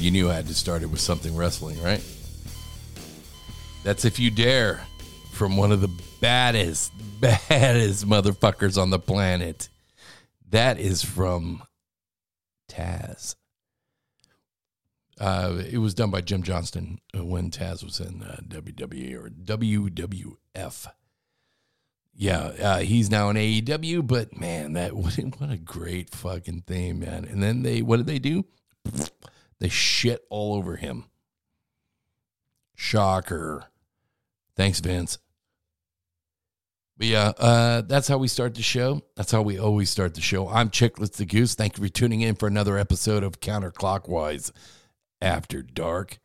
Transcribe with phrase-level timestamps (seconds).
[0.00, 2.02] You knew I had to start it with something wrestling, right?
[3.84, 4.80] That's If You Dare
[5.30, 5.90] from one of the
[6.22, 9.68] baddest, baddest motherfuckers on the planet.
[10.48, 11.62] That is from
[12.70, 13.36] Taz.
[15.20, 20.86] Uh, it was done by Jim Johnston when Taz was in uh, WWE or WWF.
[22.14, 27.00] Yeah, uh, he's now in AEW, but man, that what, what a great fucking thing,
[27.00, 27.26] man.
[27.26, 28.46] And then they, what did they do?
[29.60, 31.04] They shit all over him.
[32.74, 33.66] Shocker.
[34.56, 35.18] Thanks, Vince.
[36.96, 39.02] But yeah, uh, that's how we start the show.
[39.16, 40.48] That's how we always start the show.
[40.48, 41.54] I'm Chicklets the Goose.
[41.54, 44.50] Thank you for tuning in for another episode of Counterclockwise
[45.20, 46.18] After Dark.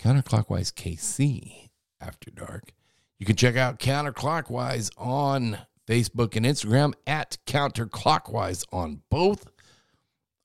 [0.00, 1.70] Counterclockwise KC
[2.00, 2.72] After Dark.
[3.18, 9.46] You can check out Counterclockwise on Facebook and Instagram at Counterclockwise on both.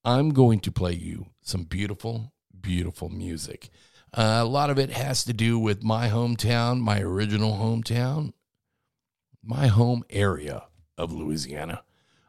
[0.03, 3.69] I'm going to play you some beautiful, beautiful music.
[4.13, 8.33] Uh, a lot of it has to do with my hometown, my original hometown,
[9.43, 10.63] my home area
[10.97, 11.83] of Louisiana.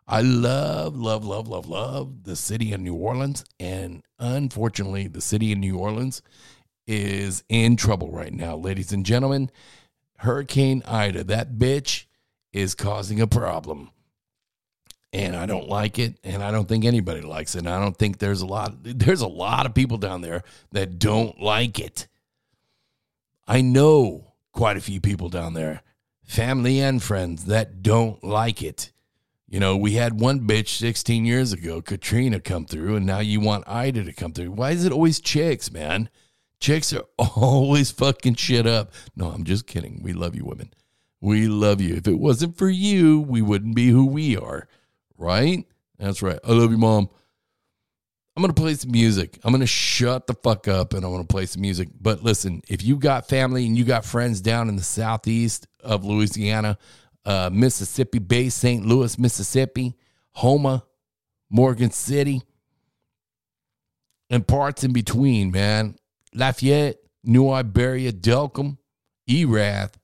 [0.07, 3.45] I love, love, love, love, love the city of New Orleans.
[3.59, 6.23] And unfortunately, the city of New Orleans
[6.87, 9.51] is in trouble right now, ladies and gentlemen.
[10.19, 12.05] Hurricane Ida, that bitch
[12.53, 13.91] is causing a problem.
[15.17, 17.61] And I don't like it, and I don't think anybody likes it.
[17.61, 20.99] And I don't think there's a lot there's a lot of people down there that
[20.99, 22.07] don't like it.
[23.49, 25.83] I know quite a few people down there
[26.23, 28.93] family and friends that don't like it.
[29.49, 33.41] You know, we had one bitch 16 years ago, Katrina, come through, and now you
[33.41, 34.51] want Ida to come through.
[34.51, 36.11] Why is it always chicks, man?
[36.61, 38.93] Chicks are always fucking shit up.
[39.15, 40.03] No, I'm just kidding.
[40.03, 40.75] We love you, women.
[41.21, 41.95] We love you.
[41.95, 44.69] If it wasn't for you, we wouldn't be who we are,
[45.19, 45.67] right?
[45.99, 46.39] That's right.
[46.45, 47.09] I love you, mom.
[48.37, 49.39] I'm going to play some music.
[49.45, 51.89] I'm going to shut the fuck up and I'm going to play some music.
[51.99, 56.05] But listen, if you got family and you got friends down in the southeast of
[56.05, 56.77] Louisiana,
[57.25, 58.85] uh, Mississippi Bay, St.
[58.85, 59.97] Louis, Mississippi,
[60.37, 60.85] Houma,
[61.49, 62.43] Morgan City,
[64.29, 65.97] and parts in between, man.
[66.35, 68.77] Lafayette, New Iberia, Delcambre,
[69.29, 69.99] Erath,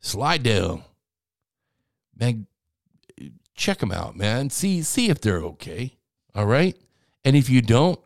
[0.00, 0.84] Slidell.
[2.18, 2.46] Man,
[3.54, 4.50] check them out, man.
[4.50, 5.96] See see if they're okay.
[6.34, 6.76] All right?
[7.24, 7.98] And if you don't,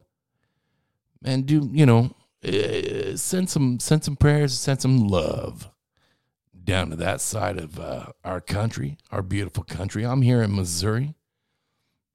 [1.21, 2.15] man, do, you know,
[2.45, 5.71] uh, send some send some prayers, send some love
[6.65, 10.05] down to that side of uh, our country, our beautiful country.
[10.05, 11.15] I'm here in Missouri,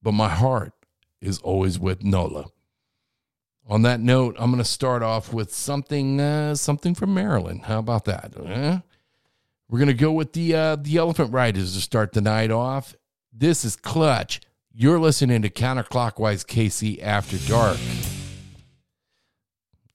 [0.01, 0.73] but my heart
[1.19, 2.45] is always with NOLA.
[3.65, 7.63] On that note, I'm going to start off with something uh, something from Maryland.
[7.63, 8.33] How about that?
[8.45, 8.79] Eh?
[9.69, 12.95] We're going to go with the uh, the Elephant Riders to start the night off.
[13.35, 14.41] This is Clutch.
[14.71, 17.79] You're listening to Counterclockwise KC After Dark.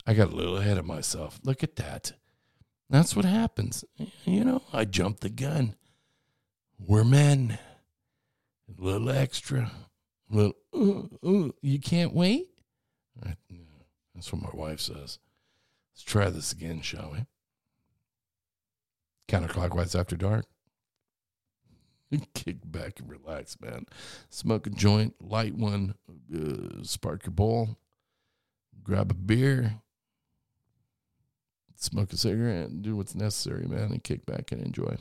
[0.05, 1.39] I got a little ahead of myself.
[1.45, 2.15] Look at that.
[2.91, 3.85] That's what happens.
[4.25, 5.77] You know, I jumped the gun.
[6.85, 7.61] We're men.
[8.77, 9.71] A little extra.
[10.33, 12.49] A little, ooh, ooh, you can't wait?
[13.25, 13.35] Uh,
[14.17, 15.21] that's what my wife says.
[15.95, 17.25] Let's try this again, shall we?
[19.29, 20.47] Counterclockwise after dark.
[22.35, 23.87] Kick back and relax, man.
[24.31, 25.95] Smoke a joint, light one,
[26.35, 27.77] uh, spark your bowl,
[28.83, 29.81] grab a beer,
[31.77, 34.97] smoke a cigarette, and do what's necessary, man, and kick back and enjoy.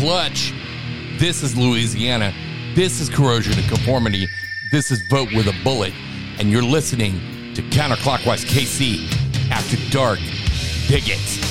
[0.00, 0.54] Clutch.
[1.18, 2.32] This is Louisiana.
[2.74, 4.28] This is Corrosion of Conformity.
[4.72, 5.92] This is Vote with a Bullet.
[6.38, 7.20] And you're listening
[7.52, 10.18] to Counterclockwise KC After Dark.
[10.88, 11.49] Dig it.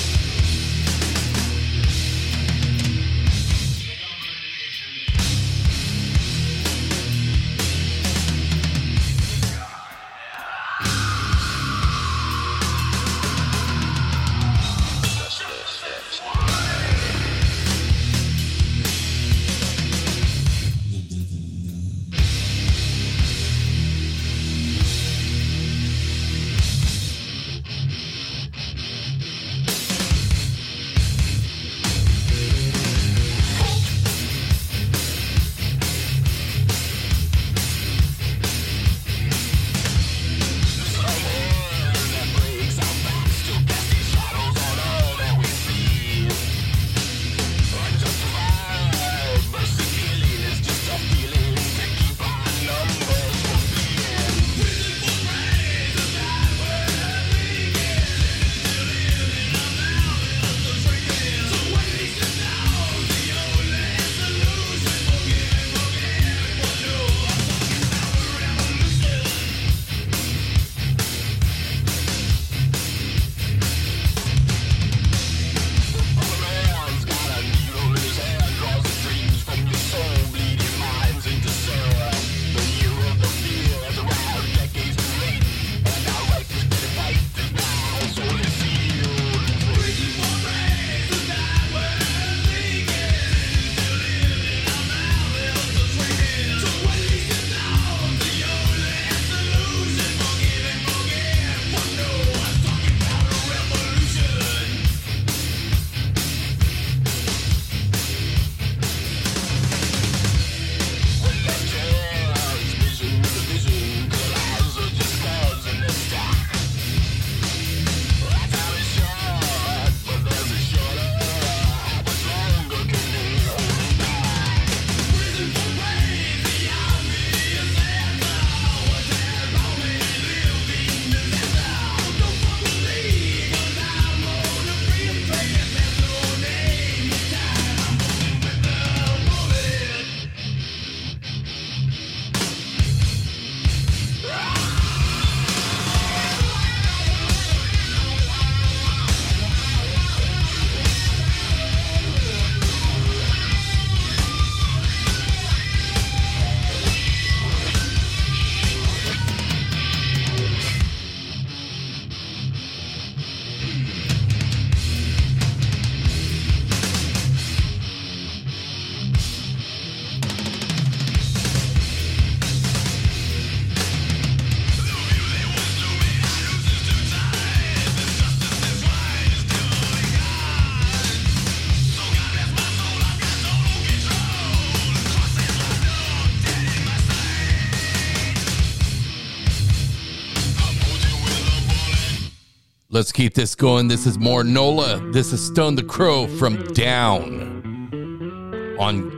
[193.00, 193.88] Let's keep this going.
[193.88, 195.00] This is more Nola.
[195.10, 199.10] This is Stone the Crow from Down on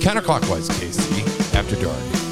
[0.00, 2.23] counterclockwise, KC, after dark.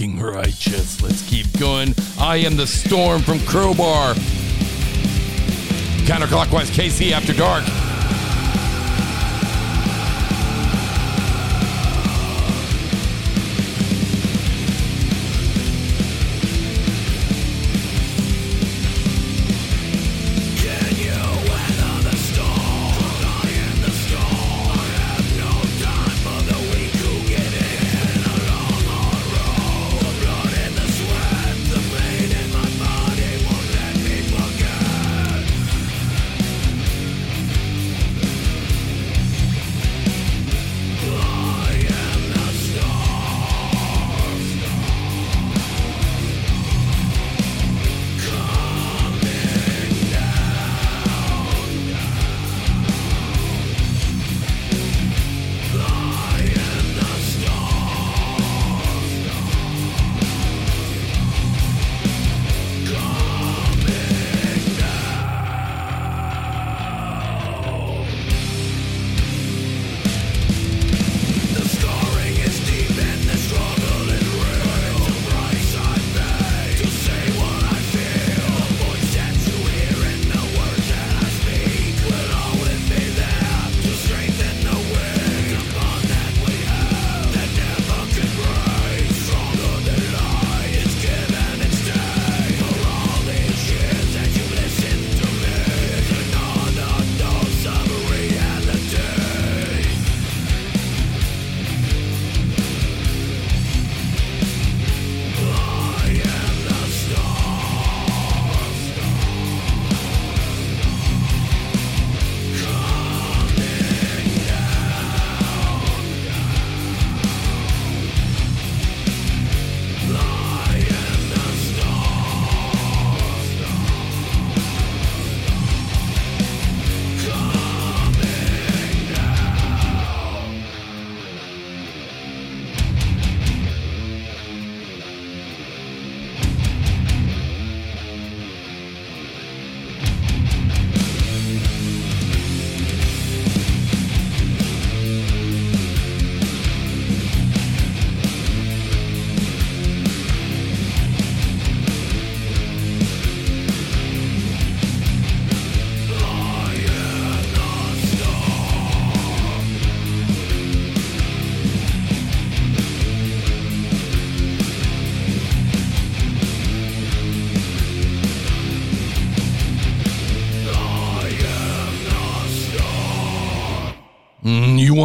[0.00, 1.02] Fucking righteous.
[1.02, 1.94] Let's keep going.
[2.18, 4.14] I am the storm from Crowbar.
[6.04, 7.64] Counterclockwise KC after dark.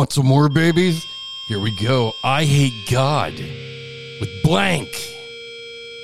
[0.05, 1.03] Want some more babies?
[1.47, 2.13] Here we go.
[2.23, 3.39] Eyehategod
[4.19, 4.87] with Blank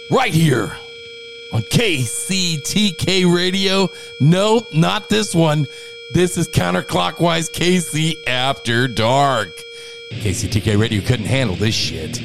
[0.10, 0.76] right here
[1.54, 3.92] on KCTK Radio.
[4.20, 5.68] Nope, not this one.
[6.16, 9.62] This is counterclockwise KC After Dark.
[10.10, 12.20] KCTK Radio couldn't handle this shit.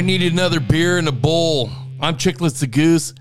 [0.00, 1.68] I need another beer and a bowl.
[2.00, 3.12] I'm Chicklets the Goose.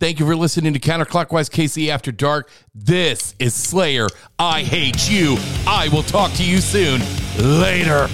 [0.00, 2.50] Thank you for listening to Counterclockwise KC After Dark.
[2.74, 4.08] This is Slayer.
[4.36, 5.36] I hate you.
[5.64, 7.00] I will talk to you soon.
[7.38, 8.08] Later.